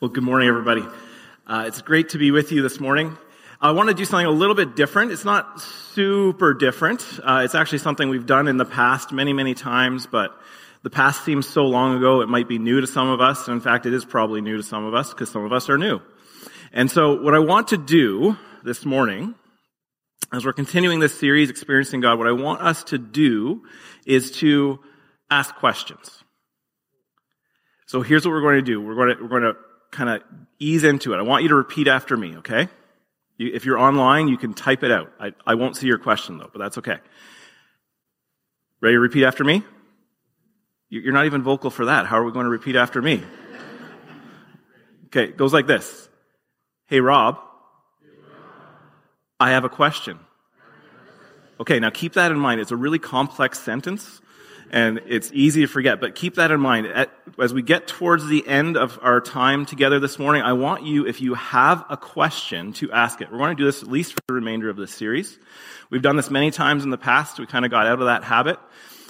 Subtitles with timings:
[0.00, 0.84] Well, good morning, everybody.
[1.44, 3.18] Uh, it's great to be with you this morning.
[3.60, 5.10] I want to do something a little bit different.
[5.10, 7.04] It's not super different.
[7.20, 10.40] Uh, it's actually something we've done in the past many, many times, but
[10.84, 13.48] the past seems so long ago it might be new to some of us.
[13.48, 15.68] And in fact, it is probably new to some of us because some of us
[15.68, 16.00] are new.
[16.72, 19.34] And so what I want to do this morning,
[20.32, 23.64] as we're continuing this series, Experiencing God, what I want us to do
[24.06, 24.78] is to
[25.28, 26.22] ask questions.
[27.86, 28.80] So here's what we're going to do.
[28.80, 29.56] We're going to, we're going to
[29.90, 30.22] kind of
[30.58, 31.18] ease into it.
[31.18, 32.68] I want you to repeat after me, okay?
[33.36, 35.12] You, if you're online, you can type it out.
[35.18, 36.98] I, I won't see your question though, but that's okay.
[38.80, 39.62] Ready to repeat after me?
[40.90, 42.06] You're not even vocal for that.
[42.06, 43.22] How are we going to repeat after me?
[45.06, 46.08] Okay, it goes like this.
[46.86, 47.38] Hey, Rob.
[49.40, 50.18] I have a question.
[51.60, 52.60] Okay, now keep that in mind.
[52.60, 54.20] It's a really complex sentence
[54.70, 57.08] and it's easy to forget, but keep that in mind.
[57.38, 61.06] As we get towards the end of our time together this morning, I want you,
[61.06, 63.30] if you have a question, to ask it.
[63.30, 65.38] We're going to do this at least for the remainder of this series.
[65.90, 67.38] We've done this many times in the past.
[67.38, 68.58] We kind of got out of that habit.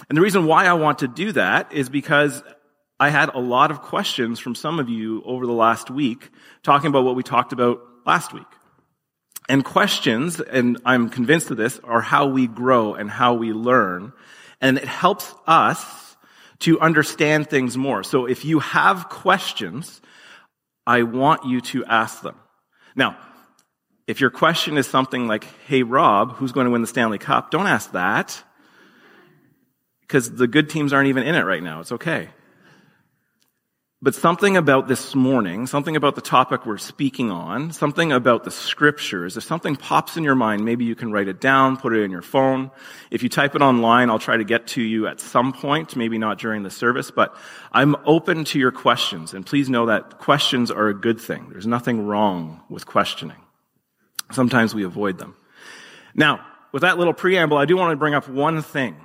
[0.07, 2.41] And the reason why I want to do that is because
[2.99, 6.29] I had a lot of questions from some of you over the last week
[6.63, 8.43] talking about what we talked about last week.
[9.47, 14.13] And questions, and I'm convinced of this, are how we grow and how we learn
[14.61, 16.17] and it helps us
[16.59, 18.03] to understand things more.
[18.03, 20.01] So if you have questions,
[20.85, 22.35] I want you to ask them.
[22.95, 23.17] Now,
[24.07, 27.51] if your question is something like, hey, Rob, who's going to win the Stanley Cup?
[27.51, 28.43] Don't ask that.
[30.01, 31.79] Because the good teams aren't even in it right now.
[31.79, 32.29] It's okay.
[34.01, 38.51] But something about this morning, something about the topic we're speaking on, something about the
[38.51, 42.01] scriptures, if something pops in your mind, maybe you can write it down, put it
[42.03, 42.71] in your phone.
[43.11, 46.17] If you type it online, I'll try to get to you at some point, maybe
[46.17, 47.35] not during the service, but
[47.73, 49.33] I'm open to your questions.
[49.33, 51.49] And please know that questions are a good thing.
[51.49, 53.41] There's nothing wrong with questioning.
[54.31, 55.35] Sometimes we avoid them.
[56.15, 56.39] Now,
[56.71, 58.95] with that little preamble, I do want to bring up one thing.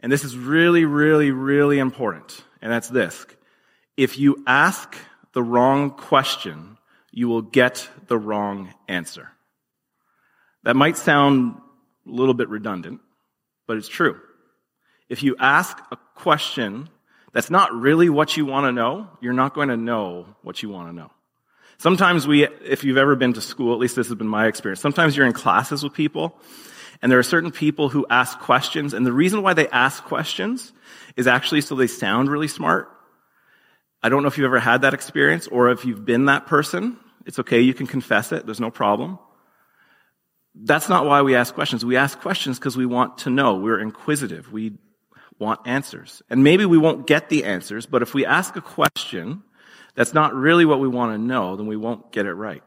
[0.00, 2.44] And this is really, really, really important.
[2.60, 3.24] And that's this.
[3.96, 4.96] If you ask
[5.32, 6.78] the wrong question,
[7.10, 9.30] you will get the wrong answer.
[10.62, 11.60] That might sound
[12.06, 13.00] a little bit redundant,
[13.66, 14.20] but it's true.
[15.08, 16.88] If you ask a question
[17.32, 20.68] that's not really what you want to know, you're not going to know what you
[20.68, 21.10] want to know.
[21.78, 24.80] Sometimes we, if you've ever been to school, at least this has been my experience,
[24.80, 26.38] sometimes you're in classes with people
[27.02, 30.72] and there are certain people who ask questions and the reason why they ask questions
[31.16, 32.90] is actually so they sound really smart
[34.02, 36.98] I don't know if you've ever had that experience or if you've been that person.
[37.26, 37.60] It's okay.
[37.60, 38.46] You can confess it.
[38.46, 39.18] There's no problem.
[40.54, 41.84] That's not why we ask questions.
[41.84, 43.56] We ask questions because we want to know.
[43.56, 44.50] We're inquisitive.
[44.52, 44.72] We
[45.38, 46.22] want answers.
[46.28, 49.42] And maybe we won't get the answers, but if we ask a question
[49.94, 52.62] that's not really what we want to know, then we won't get it right.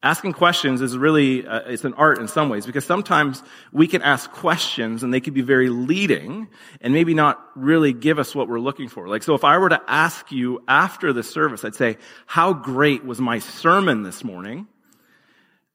[0.00, 3.42] Asking questions is really, uh, it's an art in some ways because sometimes
[3.72, 6.46] we can ask questions and they can be very leading
[6.80, 9.08] and maybe not really give us what we're looking for.
[9.08, 13.04] Like, so if I were to ask you after the service, I'd say, how great
[13.04, 14.68] was my sermon this morning?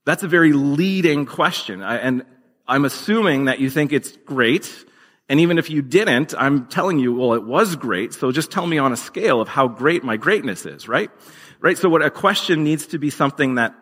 [0.05, 1.83] That's a very leading question.
[1.83, 2.25] I, and
[2.65, 4.85] I'm assuming that you think it's great.
[5.27, 8.13] And even if you didn't, I'm telling you, well, it was great.
[8.13, 11.11] So just tell me on a scale of how great my greatness is, right?
[11.59, 11.77] Right?
[11.77, 13.75] So what a question needs to be something that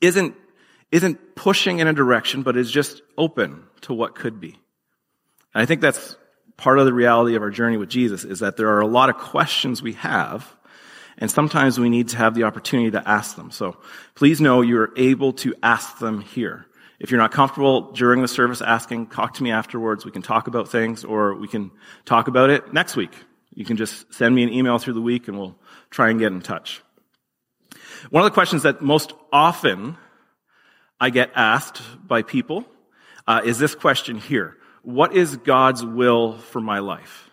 [0.00, 0.34] isn't,
[0.90, 4.58] isn't pushing in a direction, but is just open to what could be.
[5.54, 6.16] And I think that's
[6.56, 9.10] part of the reality of our journey with Jesus is that there are a lot
[9.10, 10.54] of questions we have,
[11.18, 13.50] and sometimes we need to have the opportunity to ask them.
[13.50, 13.76] So
[14.14, 16.66] please know you're able to ask them here.
[16.98, 20.04] If you're not comfortable during the service asking, talk to me afterwards.
[20.04, 21.70] We can talk about things or we can
[22.04, 23.12] talk about it next week.
[23.54, 25.56] You can just send me an email through the week and we'll
[25.90, 26.82] try and get in touch.
[28.10, 29.96] One of the questions that most often
[31.00, 32.64] I get asked by people
[33.26, 34.56] uh, is this question here.
[34.82, 37.30] What is God's will for my life?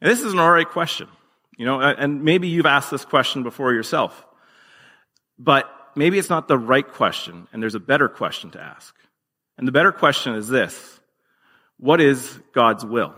[0.00, 1.08] And this is an alright question.
[1.56, 4.26] You know, and maybe you've asked this question before yourself.
[5.38, 8.94] But maybe it's not the right question, and there's a better question to ask.
[9.58, 11.00] And the better question is this.
[11.76, 13.14] What is God's will?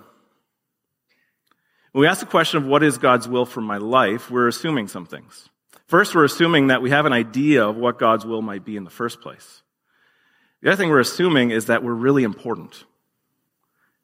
[1.93, 4.89] When we ask the question of what is God's will for my life, we're assuming
[4.89, 5.49] some things.
[5.93, 8.85] First, we're assuming that we have an idea of what God's will might be in
[8.85, 9.61] the first place.
[10.63, 12.85] The other thing we're assuming is that we're really important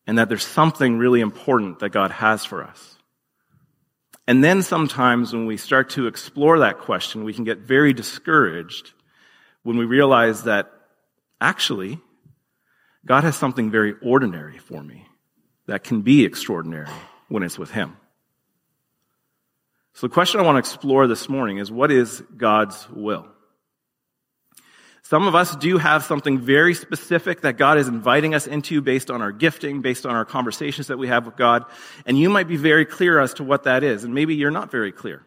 [0.06, 2.98] and that there's something really important that God has for us.
[4.26, 8.92] And then sometimes when we start to explore that question, we can get very discouraged
[9.62, 10.70] when we realize that
[11.40, 11.98] actually,
[13.06, 15.06] God has something very ordinary for me
[15.64, 16.92] that can be extraordinary
[17.28, 17.96] when it's with Him.
[19.98, 23.26] So the question I want to explore this morning is what is God's will?
[25.02, 29.10] Some of us do have something very specific that God is inviting us into based
[29.10, 31.64] on our gifting, based on our conversations that we have with God.
[32.06, 34.04] And you might be very clear as to what that is.
[34.04, 35.26] And maybe you're not very clear.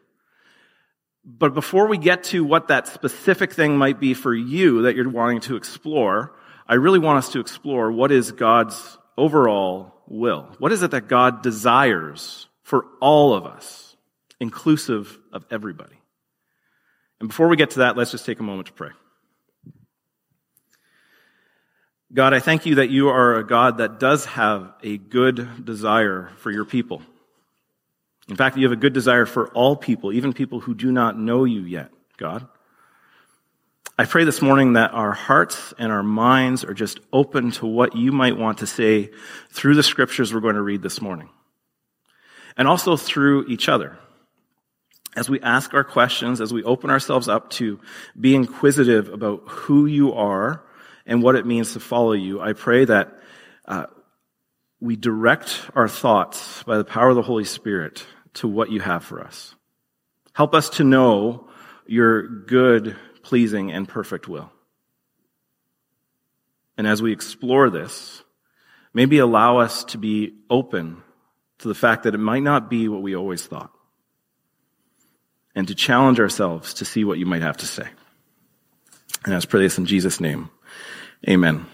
[1.26, 5.10] But before we get to what that specific thing might be for you that you're
[5.10, 6.34] wanting to explore,
[6.66, 10.48] I really want us to explore what is God's overall will.
[10.60, 13.91] What is it that God desires for all of us,
[14.42, 15.96] inclusive of everybody?
[17.22, 18.90] And before we get to that, let's just take a moment to pray.
[22.14, 26.32] God, I thank you that you are a God that does have a good desire
[26.40, 27.02] for your people.
[28.28, 31.18] In fact, you have a good desire for all people, even people who do not
[31.18, 32.48] know you yet, God.
[33.98, 37.96] I pray this morning that our hearts and our minds are just open to what
[37.96, 39.12] you might want to say
[39.52, 41.30] through the scriptures we're going to read this morning.
[42.58, 43.98] And also through each other.
[45.16, 47.80] As we ask our questions, as we open ourselves up to
[48.20, 50.64] be inquisitive about who you are
[51.06, 53.20] and what it means to follow you, I pray that
[53.66, 53.88] uh,
[54.80, 58.06] we direct our thoughts by the power of the Holy Spirit
[58.36, 59.54] to what you have for us.
[60.34, 61.50] Help us to know
[61.86, 64.50] your good, pleasing, and perfect will.
[66.78, 68.24] And as we explore this,
[68.94, 71.04] maybe allow us to be open
[71.60, 73.72] to the fact that it might not be what we always thought.
[75.56, 77.88] And to challenge ourselves to see what you might have to say.
[79.26, 80.50] And I pray this in Jesus' name.
[81.28, 81.66] Amen.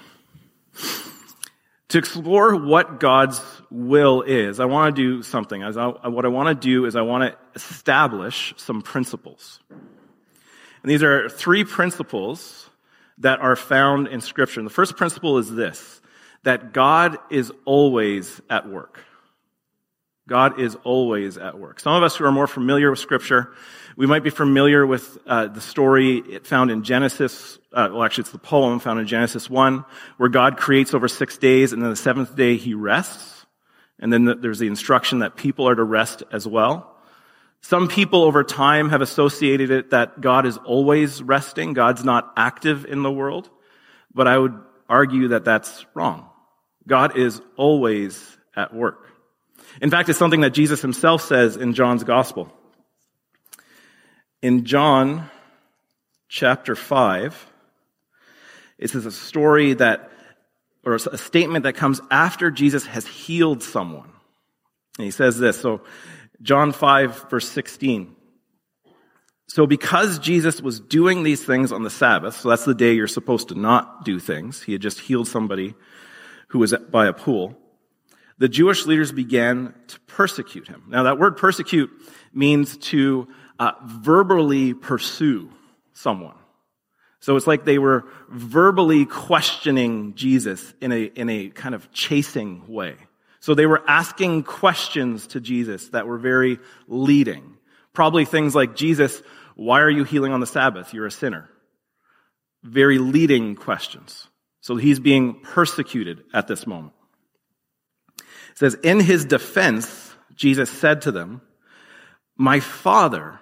[1.90, 3.42] To explore what God's
[3.72, 5.62] will is, I want to do something.
[5.62, 9.60] What I want to do is I want to establish some principles.
[9.70, 12.70] And these are three principles
[13.20, 14.60] that are found in Scripture.
[14.60, 16.02] And the first principle is this
[16.44, 19.00] that God is always at work.
[20.28, 21.80] God is always at work.
[21.80, 23.54] Some of us who are more familiar with Scripture,
[23.96, 27.58] we might be familiar with uh, the story found in Genesis.
[27.72, 29.86] Uh, well, actually, it's the poem found in Genesis 1,
[30.18, 33.46] where God creates over six days, and then the seventh day he rests.
[34.00, 36.94] And then the, there's the instruction that people are to rest as well.
[37.62, 41.74] Some people over time have associated it that God is always resting.
[41.74, 43.50] God's not active in the world.
[44.14, 44.60] But I would
[44.90, 46.30] argue that that's wrong.
[46.86, 49.10] God is always at work.
[49.82, 52.52] In fact, it's something that Jesus himself says in John's gospel.
[54.42, 55.30] In John
[56.30, 57.48] chapter 5,
[58.78, 60.12] it says a story that,
[60.84, 64.10] or a statement that comes after Jesus has healed someone.
[64.98, 65.60] And he says this.
[65.60, 65.82] So,
[66.42, 68.16] John 5, verse 16.
[69.48, 73.08] So because Jesus was doing these things on the Sabbath, so that's the day you're
[73.08, 75.74] supposed to not do things, he had just healed somebody
[76.50, 77.58] who was by a pool
[78.38, 80.84] the Jewish leaders began to persecute him.
[80.88, 81.89] Now, that word persecute
[82.34, 83.28] means to
[83.60, 85.50] uh, verbally pursue
[85.94, 86.36] someone.
[87.19, 92.68] So it's like they were verbally questioning Jesus in a, in a kind of chasing
[92.68, 92.95] way.
[93.39, 97.57] So they were asking questions to Jesus that were very leading.
[97.94, 99.22] Probably things like, Jesus,
[99.56, 100.94] why are you healing on the Sabbath?
[100.94, 101.50] You're a sinner.
[102.63, 104.28] Very leading questions.
[104.62, 106.94] So he's being persecuted at this moment.
[108.57, 111.42] It says, in his defense, Jesus said to them,
[112.36, 113.39] my father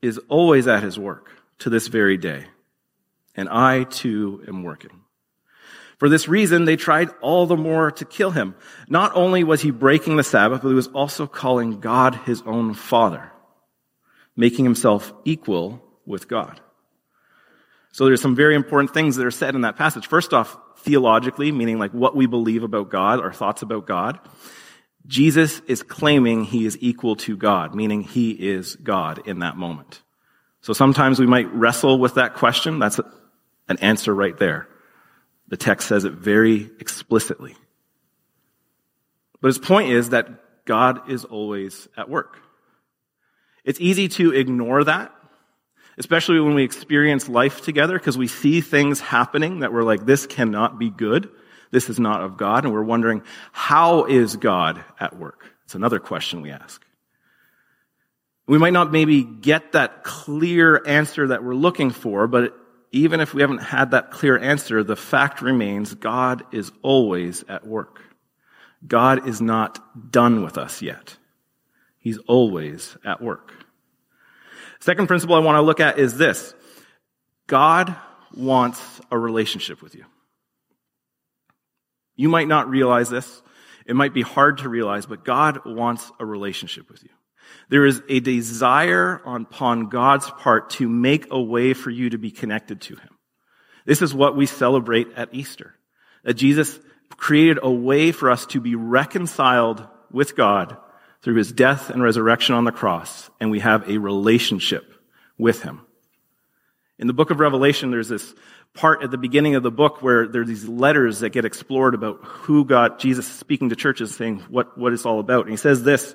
[0.00, 2.46] is always at his work to this very day,
[3.34, 4.92] and I too am working.
[5.98, 8.54] For this reason, they tried all the more to kill him.
[8.88, 12.74] Not only was he breaking the Sabbath, but he was also calling God his own
[12.74, 13.32] father,
[14.36, 16.60] making himself equal with God.
[17.90, 20.06] So there's some very important things that are said in that passage.
[20.06, 24.18] First off, theologically, meaning like what we believe about God, our thoughts about God.
[25.06, 30.02] Jesus is claiming he is equal to God, meaning he is God in that moment.
[30.60, 32.78] So sometimes we might wrestle with that question.
[32.78, 33.00] That's
[33.68, 34.68] an answer right there.
[35.48, 37.56] The text says it very explicitly.
[39.40, 42.38] But his point is that God is always at work.
[43.64, 45.12] It's easy to ignore that
[46.00, 50.26] especially when we experience life together because we see things happening that we're like, this
[50.26, 51.28] cannot be good.
[51.72, 52.64] This is not of God.
[52.64, 55.44] And we're wondering, how is God at work?
[55.66, 56.82] It's another question we ask.
[58.46, 62.56] We might not maybe get that clear answer that we're looking for, but
[62.92, 67.66] even if we haven't had that clear answer, the fact remains God is always at
[67.66, 68.00] work.
[68.86, 71.18] God is not done with us yet.
[71.98, 73.52] He's always at work.
[74.80, 76.54] Second principle I want to look at is this.
[77.46, 77.94] God
[78.34, 80.04] wants a relationship with you.
[82.16, 83.42] You might not realize this.
[83.86, 87.10] It might be hard to realize, but God wants a relationship with you.
[87.68, 92.30] There is a desire upon God's part to make a way for you to be
[92.30, 93.18] connected to Him.
[93.84, 95.74] This is what we celebrate at Easter.
[96.22, 96.78] That Jesus
[97.16, 100.76] created a way for us to be reconciled with God
[101.22, 104.92] through His death and resurrection on the cross, and we have a relationship
[105.38, 105.80] with Him.
[106.98, 108.34] In the book of Revelation, there's this
[108.74, 111.94] part at the beginning of the book where there are these letters that get explored
[111.94, 115.42] about who God, Jesus speaking to churches saying what, what it's all about.
[115.42, 116.14] And he says this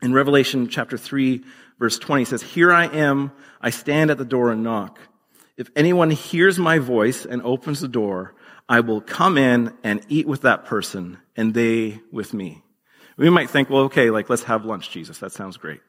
[0.00, 1.42] in Revelation chapter 3
[1.78, 4.98] verse 20, he says, Here I am, I stand at the door and knock.
[5.56, 8.34] If anyone hears my voice and opens the door,
[8.68, 12.62] I will come in and eat with that person and they with me.
[13.18, 15.18] We might think, well, okay, like let's have lunch, Jesus.
[15.18, 15.80] That sounds great.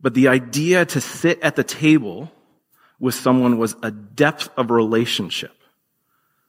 [0.00, 2.30] But the idea to sit at the table
[3.00, 5.56] with someone was a depth of relationship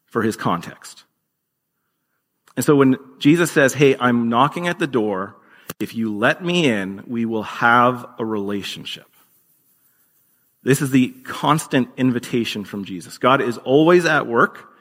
[0.06, 1.04] for his context.
[2.56, 5.36] And so when Jesus says, Hey, I'm knocking at the door.
[5.80, 9.06] If you let me in, we will have a relationship.
[10.64, 13.18] This is the constant invitation from Jesus.
[13.18, 14.74] God is always at work.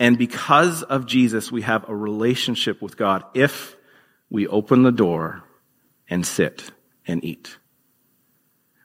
[0.00, 3.76] And because of Jesus, we have a relationship with God if
[4.34, 5.44] we open the door
[6.10, 6.72] and sit
[7.06, 7.56] and eat.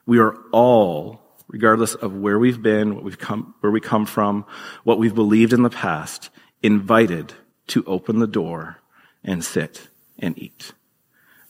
[0.06, 4.46] We are all regardless of where we've been, what we've come, where we come from,
[4.84, 6.30] what we've believed in the past,
[6.62, 7.34] invited
[7.66, 8.78] to open the door
[9.24, 9.88] and sit
[10.20, 10.70] and eat.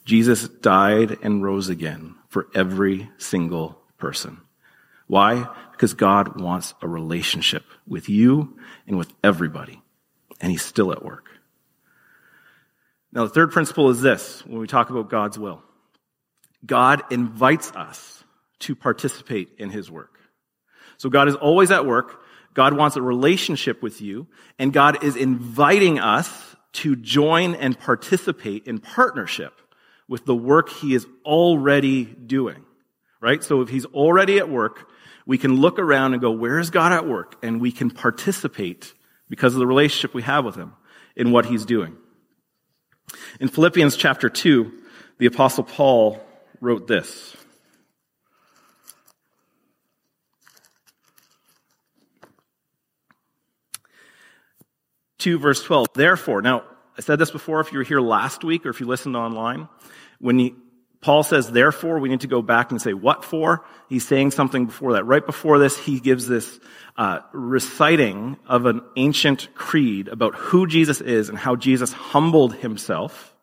[0.07, 4.40] Jesus died and rose again for every single person.
[5.09, 5.47] Why?
[5.73, 9.83] Because God wants a relationship with you and with everybody.
[10.40, 11.26] And he's still at work.
[13.12, 15.62] Now, the third principle is this when we talk about God's will.
[16.64, 18.25] God invites us
[18.61, 20.19] to participate in his work.
[20.99, 22.23] So God is always at work.
[22.52, 24.26] God wants a relationship with you,
[24.59, 26.29] and God is inviting us
[26.73, 29.61] to join and participate in partnership
[30.09, 32.64] with the work he is already doing.
[33.21, 33.43] Right?
[33.43, 34.88] So if he's already at work,
[35.26, 37.37] we can look around and go, where is God at work?
[37.43, 38.95] And we can participate
[39.29, 40.73] because of the relationship we have with him
[41.17, 41.97] in what he's doing.
[43.40, 44.73] In Philippians chapter 2,
[45.19, 46.21] the apostle Paul
[46.61, 47.37] wrote this.
[55.21, 55.88] 2 verse 12.
[55.95, 56.64] Therefore, now,
[56.99, 59.69] I said this before if you were here last week or if you listened online.
[60.19, 60.55] When he,
[61.00, 63.64] Paul says, therefore, we need to go back and say, what for?
[63.88, 65.04] He's saying something before that.
[65.04, 66.61] Right before this, he gives this
[66.97, 73.35] uh, reciting of an ancient creed about who Jesus is and how Jesus humbled himself.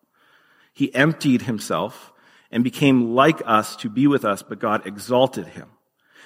[0.73, 2.13] He emptied himself
[2.51, 5.67] and became like us to be with us, but God exalted him.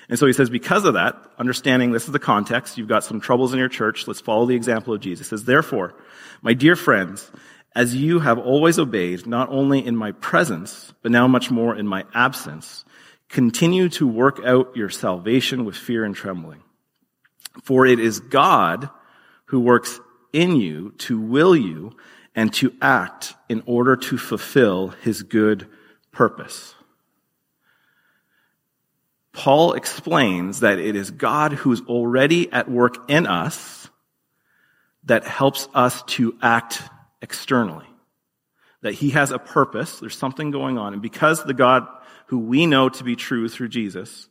[0.09, 3.21] And so he says, because of that, understanding this is the context, you've got some
[3.21, 5.27] troubles in your church, let's follow the example of Jesus.
[5.27, 5.93] He says, therefore,
[6.41, 7.31] my dear friends,
[7.75, 11.87] as you have always obeyed, not only in my presence, but now much more in
[11.87, 12.83] my absence,
[13.29, 16.61] continue to work out your salvation with fear and trembling.
[17.63, 18.89] For it is God
[19.45, 19.99] who works
[20.33, 21.95] in you to will you
[22.35, 25.67] and to act in order to fulfill his good
[26.11, 26.75] purpose.
[29.33, 33.89] Paul explains that it is God who's already at work in us
[35.05, 36.81] that helps us to act
[37.21, 37.85] externally.
[38.81, 41.87] That he has a purpose, there's something going on, and because the God
[42.27, 44.27] who we know to be true through Jesus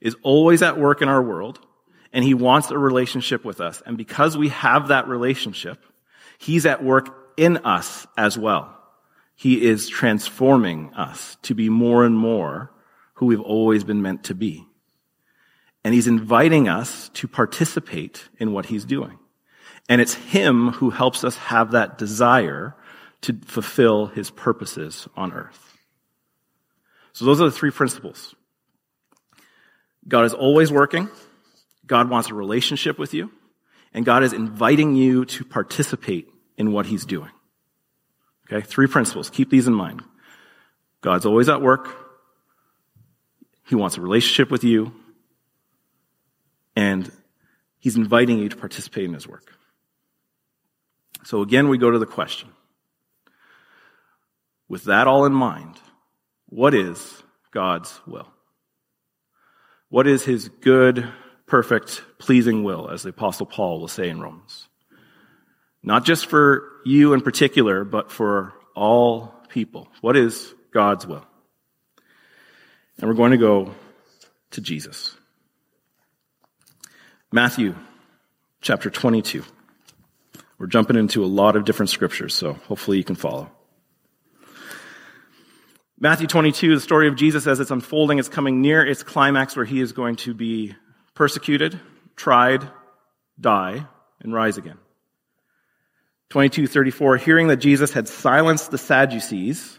[0.00, 1.60] is always at work in our world,
[2.12, 5.84] and he wants a relationship with us, and because we have that relationship,
[6.38, 8.76] he's at work in us as well.
[9.36, 12.70] He is transforming us to be more and more
[13.14, 14.64] who we've always been meant to be.
[15.84, 19.18] And he's inviting us to participate in what he's doing.
[19.88, 22.74] And it's him who helps us have that desire
[23.22, 25.78] to fulfill his purposes on earth.
[27.12, 28.34] So those are the three principles.
[30.06, 31.08] God is always working.
[31.86, 33.30] God wants a relationship with you.
[33.92, 37.30] And God is inviting you to participate in what he's doing.
[38.46, 39.30] Okay, three principles.
[39.30, 40.02] Keep these in mind.
[41.00, 41.88] God's always at work.
[43.66, 44.92] He wants a relationship with you.
[46.76, 47.10] And
[47.78, 49.52] he's inviting you to participate in his work.
[51.24, 52.50] So again, we go to the question.
[54.68, 55.76] With that all in mind,
[56.48, 58.28] what is God's will?
[59.88, 61.08] What is his good,
[61.46, 64.68] perfect, pleasing will, as the apostle Paul will say in Romans?
[65.82, 69.88] Not just for you in particular, but for all people.
[70.00, 71.24] What is God's will?
[72.98, 73.74] And we're going to go
[74.52, 75.16] to Jesus.
[77.32, 77.74] Matthew
[78.60, 79.44] chapter 22.
[80.58, 83.50] We're jumping into a lot of different scriptures, so hopefully you can follow.
[85.98, 89.64] Matthew 22, the story of Jesus as it's unfolding, it's coming near its climax where
[89.64, 90.74] he is going to be
[91.14, 91.80] persecuted,
[92.16, 92.68] tried,
[93.40, 93.86] die,
[94.20, 94.78] and rise again.
[96.30, 99.78] 2234, hearing that Jesus had silenced the Sadducees.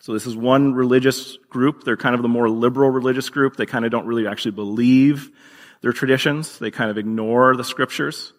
[0.00, 1.84] So this is one religious group.
[1.84, 3.56] They're kind of the more liberal religious group.
[3.56, 5.30] They kind of don't really actually believe
[5.82, 6.58] their traditions.
[6.58, 8.32] They kind of ignore the scriptures.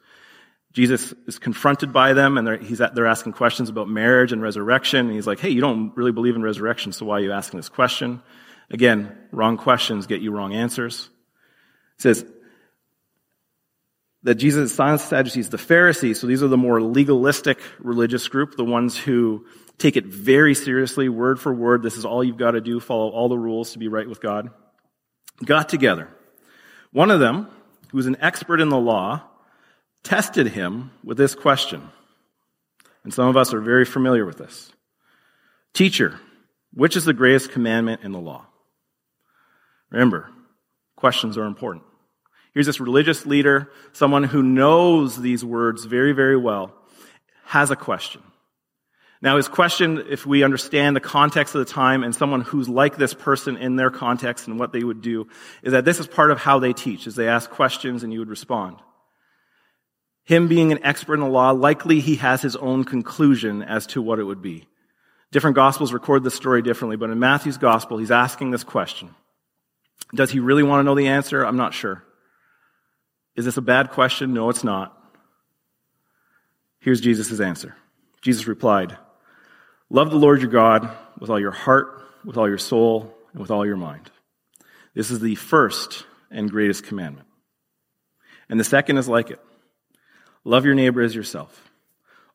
[0.72, 4.42] Jesus is confronted by them and they're, he's at, they're asking questions about marriage and
[4.42, 5.08] resurrection.
[5.08, 7.60] And he's like, hey, you don't really believe in resurrection, so why are you asking
[7.60, 8.22] this question?
[8.70, 11.10] Again, wrong questions get you wrong answers.
[11.98, 12.25] It says
[14.24, 18.56] that Jesus silenced the Sadducees, the Pharisees, so these are the more legalistic religious group,
[18.56, 19.46] the ones who
[19.78, 21.84] take it very seriously, word for word.
[21.84, 24.22] This is all you've got to do, follow all the rules to be right with
[24.22, 24.51] God.
[25.44, 26.08] Got together.
[26.92, 27.50] One of them,
[27.90, 29.24] who was an expert in the law,
[30.03, 31.89] tested him with this question.
[33.03, 34.72] And some of us are very familiar with this.
[35.74, 36.20] Teacher,
[36.74, 38.46] which is the greatest commandment in the law?
[39.89, 40.29] Remember,
[40.96, 41.84] questions are important.
[42.53, 46.74] Here's this religious leader, someone who knows these words very, very well,
[47.46, 48.22] has a question.
[49.22, 52.98] Now, his question, if we understand the context of the time and someone who's like
[52.98, 55.27] this person in their context and what they would do,
[55.62, 58.20] is that this is part of how they teach, is they ask questions and you
[58.20, 58.77] would respond.
[60.24, 64.01] Him being an expert in the law, likely he has his own conclusion as to
[64.01, 64.68] what it would be.
[65.32, 69.16] Different gospels record the story differently, but in Matthew's gospel, he's asking this question.
[70.13, 71.46] Does he really want to know the answer?
[71.46, 72.04] I'm not sure.
[73.36, 74.34] Is this a bad question?
[74.34, 74.98] No, it's not.
[76.80, 77.75] Here's Jesus' answer.
[78.22, 78.98] Jesus replied,
[79.90, 83.51] Love the Lord your God with all your heart, with all your soul, and with
[83.51, 84.12] all your mind.
[84.94, 87.28] This is the first and greatest commandment.
[88.50, 89.40] And the second is like it
[90.44, 91.70] Love your neighbor as yourself.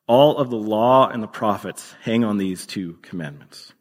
[0.07, 3.73] All of the law and the prophets hang on these two commandments.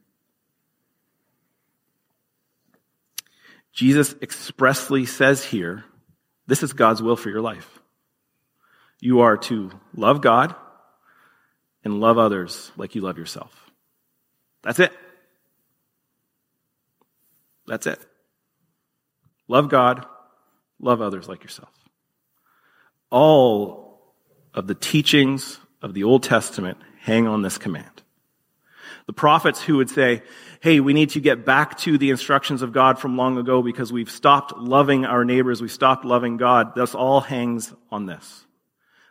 [3.72, 5.84] Jesus expressly says here,
[6.46, 7.78] this is God's will for your life.
[9.00, 10.54] You are to love God
[11.84, 13.52] and love others like you love yourself.
[14.62, 14.92] That's it.
[17.66, 18.00] That's it.
[19.48, 20.06] Love God,
[20.80, 21.70] love others like yourself.
[23.10, 23.85] All
[24.56, 28.02] of the teachings of the Old Testament hang on this command.
[29.06, 30.22] The prophets who would say,
[30.60, 33.92] hey, we need to get back to the instructions of God from long ago because
[33.92, 36.74] we've stopped loving our neighbors, we stopped loving God.
[36.74, 38.44] This all hangs on this.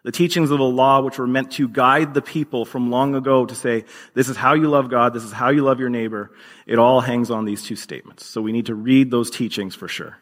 [0.04, 3.46] The teachings of the law, which were meant to guide the people from long ago
[3.46, 6.32] to say, this is how you love God, this is how you love your neighbor,
[6.68, 8.26] it all hangs on these two statements.
[8.26, 10.18] So we need to read those teachings for sure.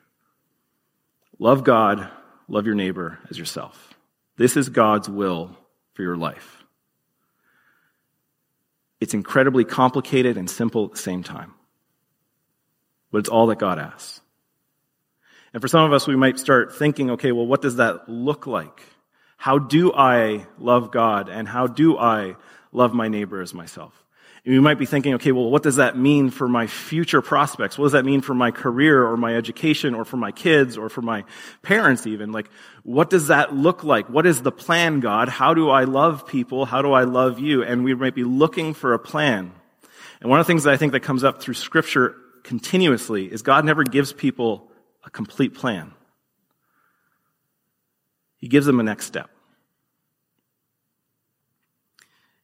[1.39, 2.09] Love God,
[2.47, 3.92] love your neighbor as yourself.
[4.37, 5.55] This is God's will
[5.93, 6.63] for your life.
[8.99, 11.53] It's incredibly complicated and simple at the same time.
[13.11, 14.21] But it's all that God asks.
[15.53, 18.47] And for some of us, we might start thinking, okay, well, what does that look
[18.47, 18.81] like?
[19.37, 22.35] How do I love God and how do I
[22.71, 24.02] love my neighbor as myself?
[24.45, 27.77] And you might be thinking, okay, well, what does that mean for my future prospects?
[27.77, 30.89] What does that mean for my career or my education or for my kids or
[30.89, 31.23] for my
[31.61, 32.33] parents even?
[32.33, 32.49] Like,
[32.83, 34.09] what does that look like?
[34.09, 35.29] What is the plan, God?
[35.29, 36.65] How do I love people?
[36.65, 37.63] How do I love you?
[37.63, 39.53] And we might be looking for a plan.
[40.19, 43.43] And one of the things that I think that comes up through scripture continuously is
[43.43, 44.69] God never gives people
[45.05, 45.93] a complete plan.
[48.37, 49.29] He gives them a next step.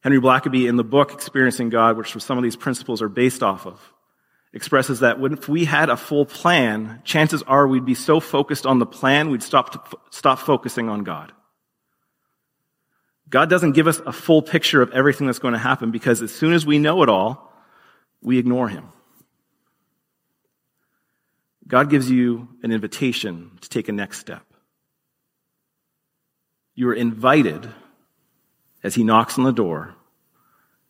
[0.02, 3.66] Henry Blackaby, in the book Experiencing God, which some of these principles are based off
[3.66, 3.80] of,
[4.52, 8.78] expresses that if we had a full plan, chances are we'd be so focused on
[8.78, 11.32] the plan, we'd stop, stop focusing on God.
[13.28, 16.34] God doesn't give us a full picture of everything that's going to happen because as
[16.34, 17.52] soon as we know it all,
[18.20, 18.88] we ignore Him.
[21.66, 24.42] God gives you an invitation to take a next step.
[26.74, 27.68] You are invited
[28.82, 29.94] as he knocks on the door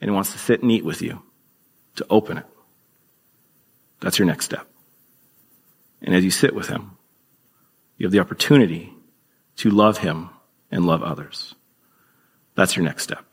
[0.01, 1.23] and wants to sit and eat with you,
[1.97, 2.47] to open it.
[4.01, 4.67] That's your next step.
[6.01, 6.93] And as you sit with him,
[7.97, 8.95] you have the opportunity
[9.57, 10.31] to love him
[10.71, 11.55] and love others.
[12.55, 13.25] That's your next step.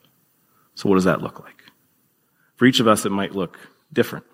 [0.76, 1.64] So what does that look like?
[2.56, 3.58] For each of us, it might look
[3.94, 4.26] different.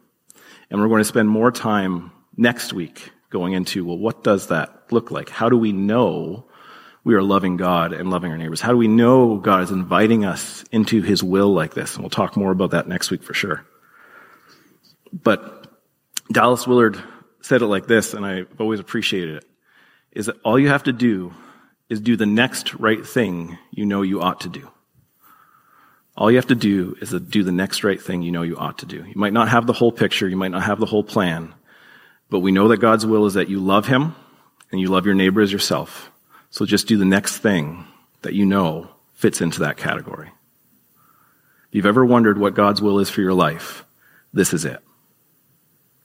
[0.69, 4.85] And we're going to spend more time next week going into, well, what does that
[4.91, 5.29] look like?
[5.29, 6.47] How do we know
[7.03, 8.61] we are loving God and loving our neighbors?
[8.61, 11.95] How do we know God is inviting us into his will like this?
[11.95, 13.65] And we'll talk more about that next week for sure.
[15.11, 15.67] But
[16.31, 17.01] Dallas Willard
[17.41, 19.45] said it like this, and I've always appreciated it,
[20.11, 21.33] is that all you have to do
[21.89, 24.69] is do the next right thing you know you ought to do.
[26.15, 28.79] All you have to do is do the next right thing you know you ought
[28.79, 28.97] to do.
[28.97, 31.53] You might not have the whole picture, you might not have the whole plan,
[32.29, 34.15] but we know that God's will is that you love Him
[34.71, 36.11] and you love your neighbor as yourself.
[36.53, 37.83] So just do the next thing
[38.21, 40.29] that you know fits into that category.
[41.69, 43.83] If you've ever wondered what God's will is for your life,
[44.33, 44.79] this is it.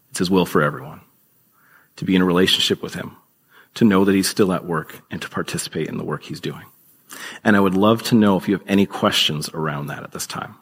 [0.09, 1.03] It's His will for everyone.
[1.97, 3.15] To be in a relationship with Him,
[3.75, 6.65] to know that He's still at work, and to participate in the work He's doing.
[7.45, 10.27] And I would love to know if you have any questions around that at this
[10.27, 10.55] time.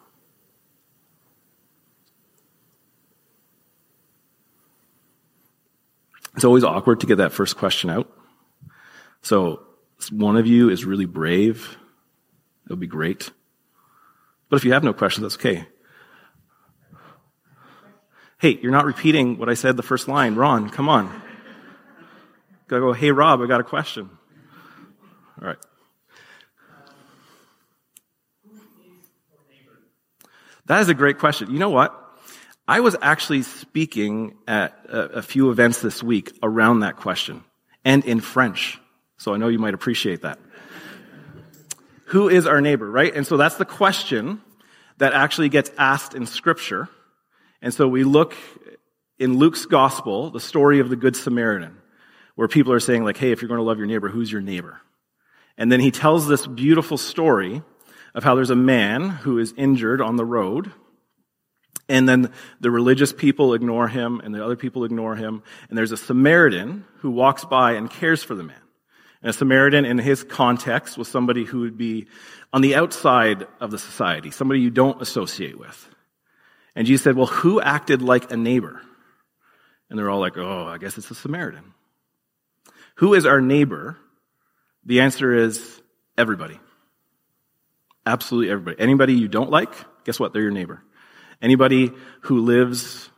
[6.34, 8.10] It's always awkward to get that first question out.
[9.22, 9.65] So,
[10.10, 11.76] one of you is really brave.
[12.64, 13.30] It would be great.
[14.48, 15.66] But if you have no questions, that's okay.
[18.38, 20.34] Hey, you're not repeating what I said the first line.
[20.34, 21.22] Ron, come on.
[22.68, 24.10] Gotta go, hey, Rob, I got a question.
[25.40, 25.58] All right.
[30.66, 31.50] That is a great question.
[31.50, 31.94] You know what?
[32.68, 37.44] I was actually speaking at a, a, few events this week around that question
[37.84, 38.80] and in French.
[39.18, 40.38] So I know you might appreciate that.
[42.06, 43.14] Who is our neighbor, right?
[43.14, 44.40] And so that's the question
[44.98, 46.88] that actually gets asked in scripture.
[47.60, 48.34] And so we look
[49.18, 51.76] in Luke's gospel, the story of the Good Samaritan,
[52.34, 54.42] where people are saying like, hey, if you're going to love your neighbor, who's your
[54.42, 54.80] neighbor?
[55.58, 57.62] And then he tells this beautiful story
[58.14, 60.70] of how there's a man who is injured on the road.
[61.88, 65.42] And then the religious people ignore him and the other people ignore him.
[65.68, 68.60] And there's a Samaritan who walks by and cares for the man.
[69.26, 72.06] And a Samaritan in his context was somebody who would be
[72.52, 75.88] on the outside of the society, somebody you don't associate with.
[76.76, 78.80] And Jesus said, well, who acted like a neighbor?
[79.90, 81.74] And they're all like, oh, I guess it's a Samaritan.
[82.98, 83.98] Who is our neighbor?
[84.84, 85.82] The answer is
[86.16, 86.60] everybody.
[88.06, 88.76] Absolutely everybody.
[88.78, 89.72] Anybody you don't like,
[90.04, 90.34] guess what?
[90.34, 90.84] They're your neighbor.
[91.42, 93.10] Anybody who lives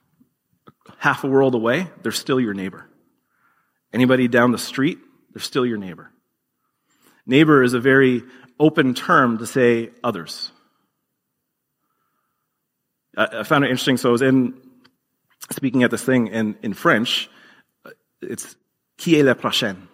[0.97, 2.89] half a world away, they're still your neighbor.
[3.93, 5.01] Anybody down the street,
[5.33, 6.11] they're still your neighbor.
[7.27, 8.23] Neighbor is a very
[8.59, 10.51] open term to say others.
[13.17, 13.97] I found it interesting.
[13.97, 14.55] So I was in
[15.51, 17.29] speaking at this thing in, in French.
[18.23, 18.57] It's
[18.97, 19.89] qui est la prochaine?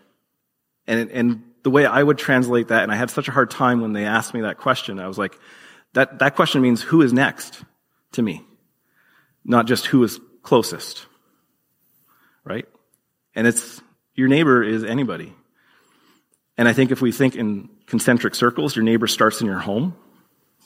[0.86, 3.80] And, and the way I would translate that, and I had such a hard time
[3.80, 5.38] when they asked me that question, I was like,
[5.94, 7.62] that, that question means who is next
[8.12, 8.42] to me?
[9.44, 11.06] Not just who is closest.
[12.44, 12.66] Right?
[13.34, 13.80] And it's,
[14.14, 15.32] your neighbor is anybody.
[16.56, 19.96] And I think if we think in concentric circles, your neighbor starts in your home.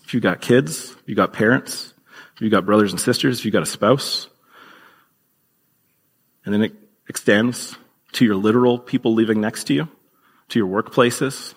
[0.05, 1.95] If you've got kids, if you've got parents,
[2.35, 4.29] if you've got brothers and sisters, if you've got a spouse.
[6.45, 6.75] And then it
[7.09, 7.77] extends
[8.13, 9.89] to your literal people living next to you
[10.49, 11.55] to your workplaces,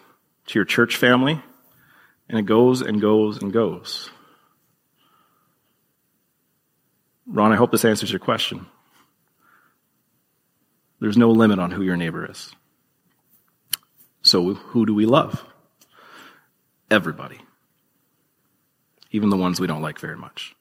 [0.48, 1.42] to your church family,
[2.30, 4.10] and it goes and goes and goes.
[7.26, 8.66] Ron, I hope this answers your question.
[11.02, 12.54] There's no limit on who your neighbor is.
[14.22, 15.44] So, who do we love?
[16.92, 17.40] Everybody.
[19.10, 20.56] Even the ones we don't like very much.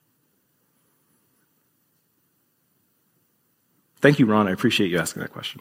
[4.01, 4.49] Thank you, Ron.
[4.49, 5.61] I appreciate you asking that question.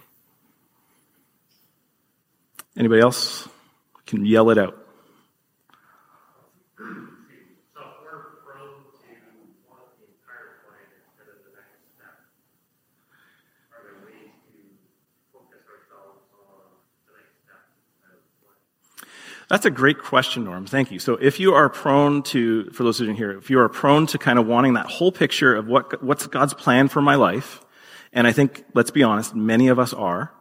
[2.77, 3.49] Anybody else
[4.05, 4.77] can yell it out?
[19.49, 20.67] That's a great question, Norm.
[20.67, 20.99] Thank you.
[20.99, 24.05] So if you are prone to, for those who didn't hear, if you are prone
[24.07, 27.59] to kind of wanting that whole picture of what, what's God's plan for my life,
[28.13, 30.31] and I think, let's be honest, many of us are,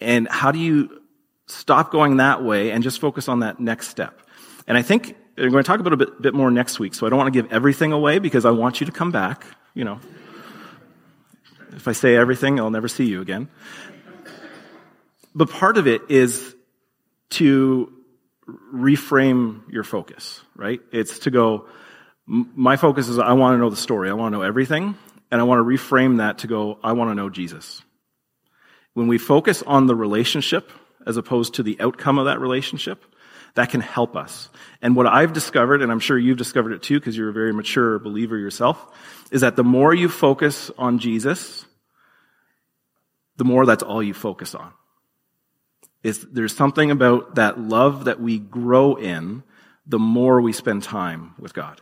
[0.00, 1.02] and how do you
[1.46, 4.20] stop going that way and just focus on that next step?
[4.68, 7.08] And I think we're going to talk about a bit, bit more next week, so
[7.08, 9.44] I don't want to give everything away because I want you to come back,
[9.74, 9.98] you know.
[11.72, 13.48] If I say everything, I'll never see you again.
[15.34, 16.54] But part of it is
[17.30, 17.92] to
[18.72, 20.80] reframe your focus, right?
[20.92, 21.68] It's to go,
[22.26, 24.10] my focus is I want to know the story.
[24.10, 24.96] I want to know everything.
[25.30, 27.82] And I want to reframe that to go, I want to know Jesus.
[28.94, 30.72] When we focus on the relationship
[31.06, 33.04] as opposed to the outcome of that relationship,
[33.54, 34.48] that can help us.
[34.82, 37.52] And what I've discovered, and I'm sure you've discovered it too, because you're a very
[37.52, 38.84] mature believer yourself,
[39.30, 41.64] is that the more you focus on Jesus,
[43.36, 44.72] the more that's all you focus on.
[46.08, 49.42] Is there's something about that love that we grow in
[49.86, 51.80] the more we spend time with God.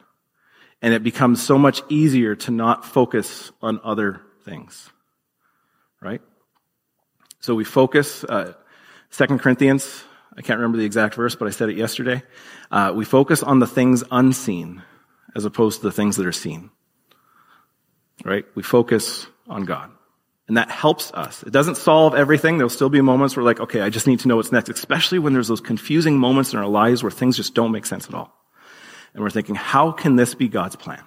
[0.82, 4.90] And it becomes so much easier to not focus on other things.
[6.00, 6.22] Right?
[7.40, 8.52] So we focus, uh,
[9.10, 10.04] 2 Corinthians
[10.36, 12.22] I can't remember the exact verse, but I said it yesterday.
[12.70, 14.82] Uh, we focus on the things unseen
[15.34, 16.70] as opposed to the things that are seen.
[18.24, 18.44] Right?
[18.54, 19.90] We focus on God.
[20.48, 21.42] And that helps us.
[21.42, 22.56] It doesn't solve everything.
[22.56, 25.18] There'll still be moments where like, okay, I just need to know what's next, especially
[25.18, 28.14] when there's those confusing moments in our lives where things just don't make sense at
[28.14, 28.32] all.
[29.12, 31.02] And we're thinking, how can this be God's plan?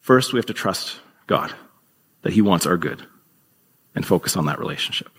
[0.00, 0.96] First, we have to trust
[1.26, 1.54] God
[2.22, 3.06] that He wants our good
[3.94, 5.10] and focus on that relationship.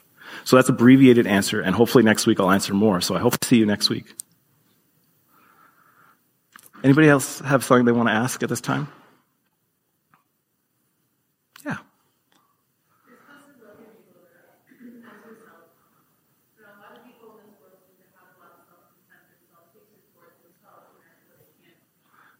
[0.44, 3.00] So that's abbreviated answer, and hopefully next week I'll answer more.
[3.02, 4.14] So I hope to see you next week.
[6.84, 8.88] Anybody else have something they want to ask at this time?
[11.66, 11.78] Yeah.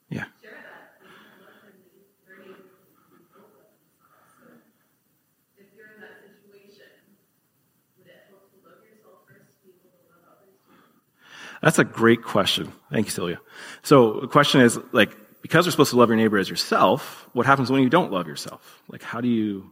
[0.10, 0.26] Yeah.
[11.66, 12.72] That's a great question.
[12.92, 13.42] Thank you, Celia.
[13.82, 17.48] So the question is like, because we're supposed to love your neighbor as yourself, what
[17.48, 18.84] happens when you don't love yourself?
[18.88, 19.72] Like, how do you,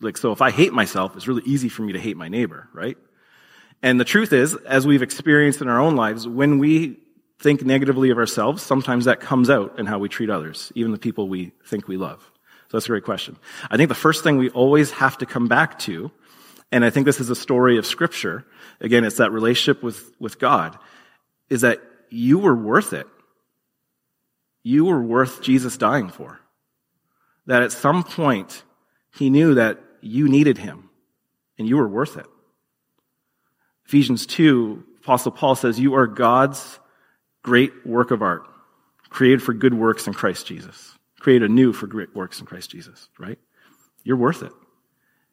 [0.00, 2.68] like, so if I hate myself, it's really easy for me to hate my neighbor,
[2.72, 2.96] right?
[3.82, 7.00] And the truth is, as we've experienced in our own lives, when we
[7.40, 10.98] think negatively of ourselves, sometimes that comes out in how we treat others, even the
[10.98, 12.30] people we think we love.
[12.68, 13.36] So that's a great question.
[13.72, 16.12] I think the first thing we always have to come back to,
[16.70, 18.46] and I think this is a story of scripture,
[18.80, 20.78] again, it's that relationship with, with God,
[21.48, 21.80] is that
[22.10, 23.06] you were worth it.
[24.62, 26.40] You were worth Jesus dying for.
[27.46, 28.62] That at some point,
[29.12, 30.90] he knew that you needed him
[31.58, 32.26] and you were worth it.
[33.86, 36.80] Ephesians 2, Apostle Paul says, You are God's
[37.42, 38.46] great work of art,
[39.10, 40.92] created for good works in Christ Jesus.
[41.20, 43.38] Created anew for great works in Christ Jesus, right?
[44.02, 44.52] You're worth it.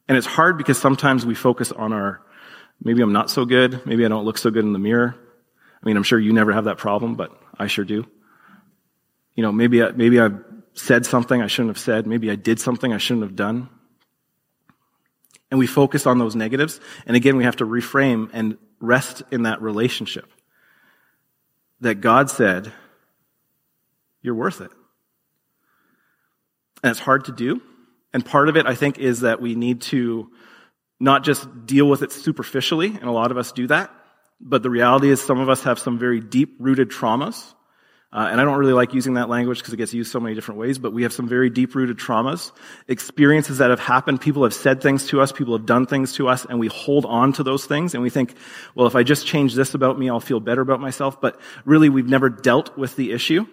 [0.08, 2.21] And it's hard because sometimes we focus on our,
[2.84, 5.15] maybe I'm not so good, maybe I don't look so good in the mirror,
[5.81, 8.05] I mean, I'm sure you never have that problem, but I sure do.
[9.35, 10.29] You know, maybe I, maybe I
[10.73, 12.05] said something I shouldn't have said.
[12.05, 13.69] Maybe I did something I shouldn't have done.
[15.49, 16.79] And we focus on those negatives.
[17.05, 20.31] And again, we have to reframe and rest in that relationship.
[21.81, 22.71] That God said,
[24.21, 24.71] you're worth it.
[26.83, 27.61] And it's hard to do.
[28.13, 30.31] And part of it, I think, is that we need to
[30.99, 33.91] not just deal with it superficially, and a lot of us do that,
[34.41, 37.54] but the reality is some of us have some very deep rooted traumas.
[38.13, 40.36] Uh, and I don't really like using that language because it gets used so many
[40.36, 42.51] different ways, but we have some very deep rooted traumas,
[42.89, 44.19] experiences that have happened.
[44.19, 45.32] People have said things to us.
[45.32, 48.10] People have done things to us and we hold on to those things and we
[48.10, 48.36] think,
[48.75, 51.21] well, if I just change this about me, I'll feel better about myself.
[51.21, 53.45] But really, we've never dealt with the issue.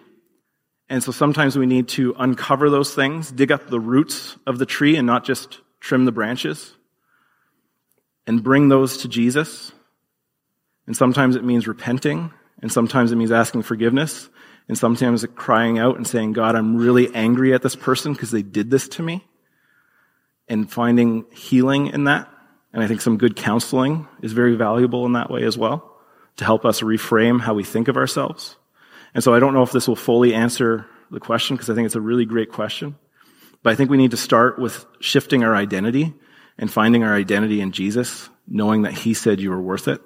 [0.89, 4.65] And so sometimes we need to uncover those things, dig up the roots of the
[4.65, 6.73] tree and not just trim the branches
[8.27, 9.71] and bring those to Jesus
[10.89, 14.27] and sometimes it means repenting, and sometimes it means asking forgiveness,
[14.67, 18.41] and sometimes crying out and saying, God, I'm really angry at this person because they
[18.41, 19.23] did this to me,
[20.47, 22.27] and finding healing in that.
[22.73, 25.95] And I think some good counseling is very valuable in that way as well,
[26.37, 28.55] to help us reframe how we think of ourselves.
[29.13, 31.85] And so I don't know if this will fully answer the question because I think
[31.85, 32.95] it's a really great question.
[33.61, 36.15] But I think we need to start with shifting our identity
[36.57, 40.01] and finding our identity in Jesus, knowing that He said you were worth it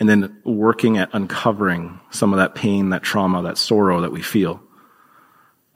[0.00, 4.22] and then working at uncovering some of that pain, that trauma, that sorrow that we
[4.22, 4.62] feel.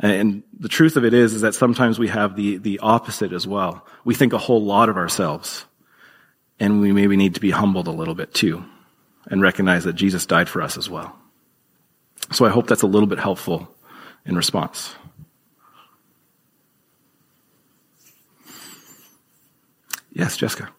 [0.01, 3.47] And the truth of it is, is that sometimes we have the, the opposite as
[3.47, 3.87] well.
[4.05, 5.67] We think a whole lot of ourselves,
[6.59, 8.65] and we maybe need to be humbled a little bit too,
[9.27, 11.17] and recognize that Jesus died for us as well.
[12.33, 13.73] So I hope that's a little bit helpful
[14.25, 14.95] in response.
[20.13, 20.71] Yes, Jessica.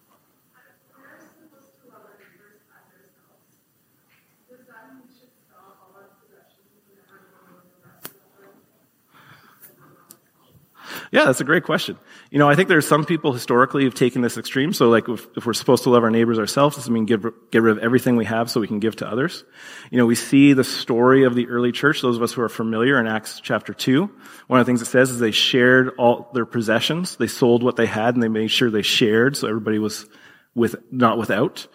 [11.12, 11.98] Yeah, that's a great question.
[12.30, 14.72] You know, I think there's some people historically who've taken this extreme.
[14.72, 17.24] So like if, if we're supposed to love our neighbors ourselves, does it mean give,
[17.50, 19.44] get rid of everything we have so we can give to others?
[19.90, 22.48] You know, we see the story of the early church, those of us who are
[22.48, 24.10] familiar in Acts chapter 2.
[24.48, 27.16] One of the things it says is they shared all their possessions.
[27.16, 30.06] They sold what they had and they made sure they shared so everybody was
[30.54, 31.66] with, not without.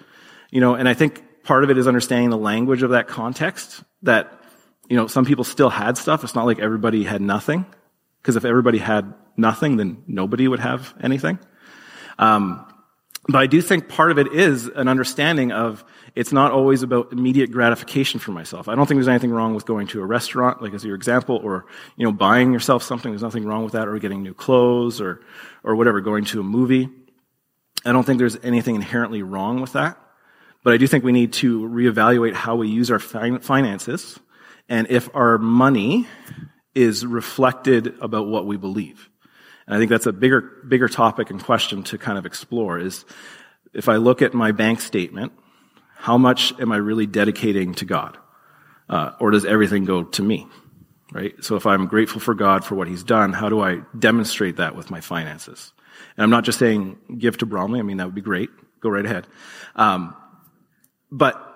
[0.49, 3.83] You know, and I think part of it is understanding the language of that context
[4.03, 4.41] that,
[4.89, 6.23] you know, some people still had stuff.
[6.23, 7.65] It's not like everybody had nothing.
[8.21, 11.39] Because if everybody had nothing, then nobody would have anything.
[12.19, 12.65] Um,
[13.27, 15.84] but I do think part of it is an understanding of
[16.15, 18.67] it's not always about immediate gratification for myself.
[18.67, 21.39] I don't think there's anything wrong with going to a restaurant, like as your example,
[21.43, 21.65] or
[21.97, 23.12] you know buying yourself something.
[23.12, 25.21] There's nothing wrong with that, or getting new clothes, or
[25.63, 26.01] or whatever.
[26.01, 26.89] Going to a movie.
[27.86, 29.97] I don't think there's anything inherently wrong with that.
[30.63, 34.19] But I do think we need to reevaluate how we use our finances
[34.69, 36.07] and if our money
[36.73, 39.10] is reflected about what we believe.
[39.65, 43.05] And I think that's a bigger, bigger topic and question to kind of explore is
[43.73, 45.31] if I look at my bank statement,
[45.95, 48.17] how much am I really dedicating to God?
[48.89, 50.47] Uh, or does everything go to me?
[51.13, 51.34] Right?
[51.43, 54.75] So if I'm grateful for God for what He's done, how do I demonstrate that
[54.75, 55.73] with my finances?
[56.15, 57.79] And I'm not just saying give to Bromley.
[57.79, 58.49] I mean, that would be great.
[58.79, 59.27] Go right ahead.
[59.75, 60.15] Um,
[61.12, 61.50] but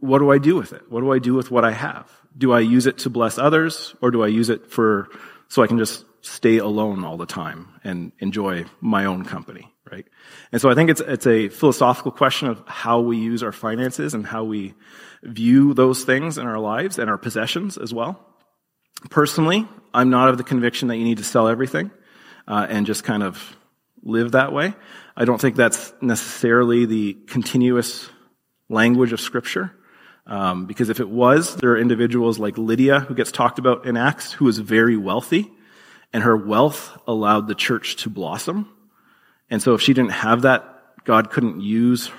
[0.00, 0.90] what do I do with it?
[0.90, 2.10] What do I do with what I have?
[2.36, 5.08] Do I use it to bless others or do I use it for,
[5.48, 10.06] so I can just stay alone all the time and enjoy my own company, right?
[10.52, 14.14] And so I think it's, it's a philosophical question of how we use our finances
[14.14, 14.74] and how we
[15.22, 18.24] view those things in our lives and our possessions as well.
[19.08, 21.90] Personally, I'm not of the conviction that you need to sell everything
[22.46, 23.56] uh, and just kind of
[24.02, 24.74] live that way.
[25.16, 28.10] I don't think that's necessarily the continuous
[28.70, 29.72] language of Scripture.
[30.26, 33.96] Um, because if it was, there are individuals like Lydia, who gets talked about in
[33.96, 35.50] Acts, who was very wealthy,
[36.12, 38.70] and her wealth allowed the church to blossom.
[39.50, 40.64] And so if she didn't have that,
[41.04, 42.10] God couldn't use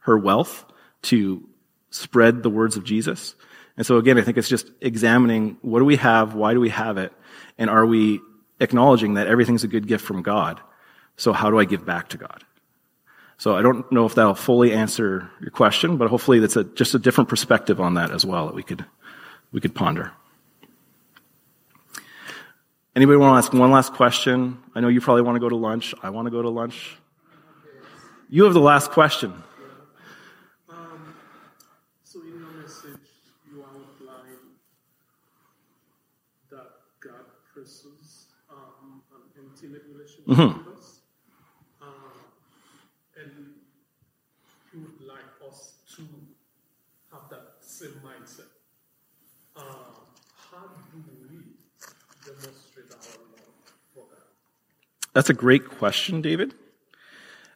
[0.00, 0.64] her wealth
[1.02, 1.48] to
[1.90, 3.34] spread the words of Jesus.
[3.76, 6.68] And so again, I think it's just examining what do we have, why do we
[6.68, 7.12] have it,
[7.56, 8.20] and are we
[8.60, 10.60] acknowledging that everything's a good gift from God?
[11.16, 12.44] So how do I give back to God?
[13.38, 16.94] So I don't know if that'll fully answer your question, but hopefully that's a, just
[16.94, 18.84] a different perspective on that as well that we could,
[19.52, 20.12] we could ponder.
[22.96, 24.58] Anybody want to ask one last question?
[24.74, 25.94] I know you probably want to go to lunch.
[26.02, 26.96] I want to go to lunch.
[28.28, 29.32] You have the last question.
[30.68, 31.14] Um,
[32.02, 32.98] so in your message,
[33.48, 34.58] you outline
[36.50, 36.70] that
[37.00, 37.24] God
[37.54, 40.58] pursues um, an intimate relationship Mhm.
[40.66, 41.00] with us,
[41.80, 41.88] um,
[43.16, 43.54] and
[44.72, 46.02] He would like us to
[47.12, 48.50] have that same mindset.
[49.56, 49.64] Um,
[50.50, 51.56] how do we
[52.26, 52.98] demonstrate our
[53.32, 53.56] love
[53.94, 54.26] for God?
[55.18, 56.54] That's a great question, David.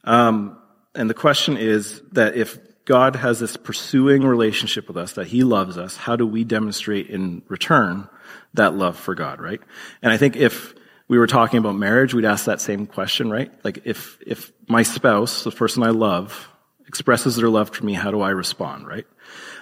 [0.03, 0.59] Um,
[0.97, 5.45] and the question is that if God has this pursuing relationship with us, that He
[5.45, 8.09] loves us, how do we demonstrate in return
[8.55, 9.61] that love for God, right?
[10.03, 10.75] And I think if
[11.07, 13.53] we were talking about marriage, we'd ask that same question, right?
[13.65, 16.49] Like if, if my spouse, the person I love,
[16.89, 19.07] expresses their love for me, how do I respond, right?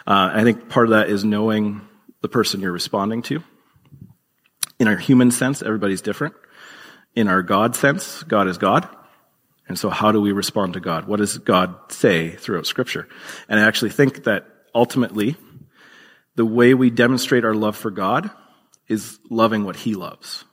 [0.07, 1.83] Uh, I think part of that is knowing
[2.23, 3.45] the person you're responding to.
[4.79, 6.35] In our human sense, everybody's different.
[7.15, 8.89] In our God sense, God is God.
[9.69, 11.07] And so how do we respond to God?
[11.07, 13.09] What does God say throughout scripture?
[13.49, 15.37] And I actually think that ultimately,
[16.35, 18.31] the way we demonstrate our love for God
[18.89, 20.45] is loving what he loves.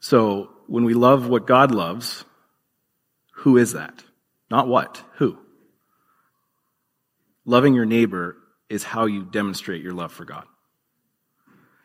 [0.00, 2.24] So when we love what God loves,
[3.34, 4.02] who is that?
[4.50, 5.38] Not what, who?
[7.44, 8.36] Loving your neighbor
[8.68, 10.44] is how you demonstrate your love for God.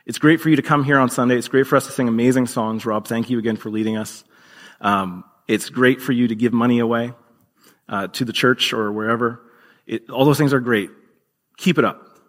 [0.08, 1.36] It's great for you to come here on Sunday.
[1.36, 2.86] It's great for us to sing amazing songs.
[2.86, 4.24] Rob, thank you again for leading us.
[4.80, 7.12] Um, it's great for you to give money away
[7.90, 9.42] uh, to the church or wherever.
[9.86, 10.92] It, all those things are great.
[11.58, 12.20] Keep it up.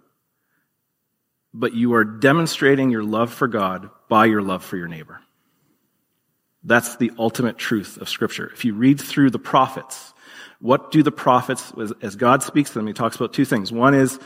[1.54, 5.20] But you are demonstrating your love for God by your love for your neighbor.
[6.64, 8.50] That's the ultimate truth of Scripture.
[8.52, 10.14] If you read through the prophets,
[10.60, 13.70] what do the prophets, as- God speaks to them, he talks about two things.
[13.70, 14.18] One is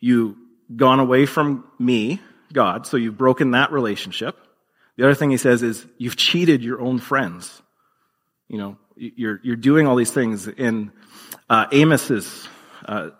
[0.00, 0.36] you've
[0.76, 2.20] gone away from me,
[2.52, 4.36] God, so you've broken that relationship.
[4.96, 7.62] The other thing he says is you've cheated your own friends.
[8.48, 10.46] You know, you're, you're doing all these things.
[10.46, 10.92] In
[11.48, 12.48] uh, Amos's,
[12.84, 13.10] uh,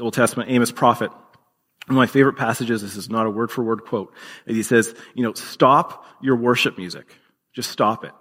[0.00, 3.62] Old Testament, Amos prophet, one of my favorite passages, this is not a word for
[3.62, 4.12] word quote,
[4.46, 7.06] he says, you know, stop your worship music.
[7.52, 8.12] Just stop it.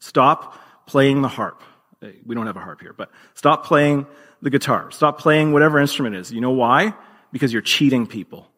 [0.00, 1.62] Stop playing the harp.
[2.02, 4.06] Uh, We don't have a harp here, but stop playing
[4.40, 4.90] the guitar.
[4.90, 6.32] Stop playing whatever instrument is.
[6.32, 6.94] You know why?
[7.32, 8.48] Because you're cheating people.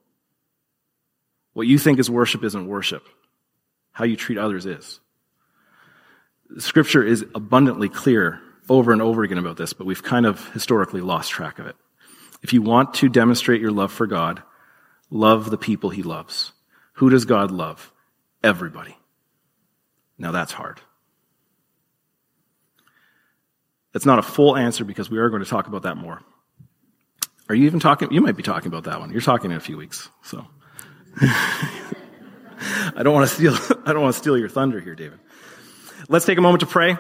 [1.59, 3.05] What you think is worship isn't worship.
[3.91, 5.01] How you treat others is.
[6.59, 11.01] Scripture is abundantly clear over and over again about this, but we've kind of historically
[11.01, 11.75] lost track of it.
[12.45, 14.41] If you want to demonstrate your love for God,
[15.11, 16.53] love the people he loves.
[16.93, 17.93] Who does God love?
[18.45, 18.97] Everybody.
[20.17, 20.81] Now that's hard.
[23.93, 26.23] That's not a full answer because we are going to talk about that more.
[27.49, 28.13] Are you even talking?
[28.13, 29.11] You might be talking about that one.
[29.11, 30.47] You're talking in a few weeks, so.
[31.21, 33.55] I don't want to steal,
[33.87, 35.19] I don't want to steal your thunder here, David.
[36.09, 36.97] Let's take a moment to pray,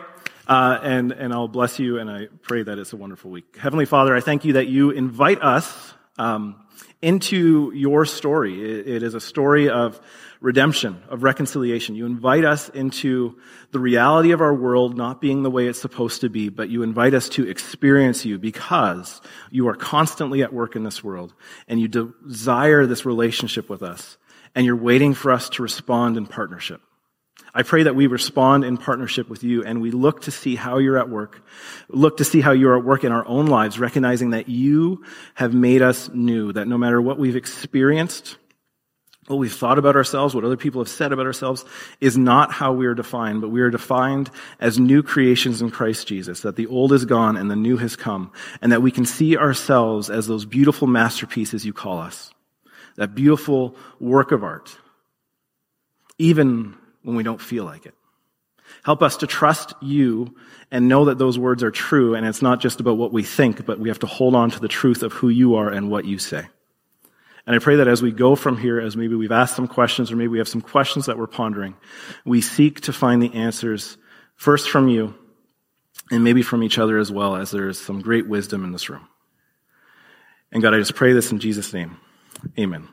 [0.47, 3.57] uh, and, and I'll bless you, and I pray that it's a wonderful week.
[3.57, 6.57] Heavenly Father, I thank you that you invite us um,
[7.01, 8.61] into your story.
[8.61, 10.01] It, is a story of
[10.41, 11.95] redemption, of reconciliation.
[11.95, 13.39] You invite us into
[13.71, 16.83] the reality of our world not being the way it's supposed to be, but you
[16.83, 19.21] invite us to experience you because
[19.51, 21.35] you are constantly at work in this world
[21.69, 24.19] and you desire this relationship with us
[24.55, 26.81] and you're waiting for us to respond in partnership.
[27.55, 30.79] I pray that we respond in partnership with you and we look to see how
[30.79, 31.43] you're at work,
[31.89, 35.55] look to see how you're at work in our own lives, recognizing that you have
[35.55, 38.37] made us new, that no matter what we've experienced,
[39.29, 41.65] what we've thought about ourselves, what other people have said about ourselves,
[42.01, 46.09] is not how we are defined, but we are defined as new creations in Christ
[46.09, 48.33] Jesus, that the old is gone and the new has come,
[48.63, 52.33] and that we can see ourselves as those beautiful masterpieces you call us,
[52.97, 54.77] that beautiful work of art,
[56.19, 57.95] even when we don't feel like it.
[58.85, 60.37] Help us to trust you
[60.71, 63.65] and know that those words are true, and it's not just about what we think,
[63.65, 66.05] but we have to hold on to the truth of who you are and what
[66.05, 66.47] you say.
[67.47, 70.13] And I pray that as we go from here, as maybe we've asked some questions
[70.13, 71.75] or maybe we have some questions that we're pondering,
[72.27, 73.97] we seek to find the answers
[74.37, 75.15] first from you
[76.11, 78.91] and maybe from each other as well, as there is some great wisdom in this
[78.91, 79.09] room.
[80.53, 81.97] And God, I just pray this in Jesus' name.
[82.59, 82.87] Amen.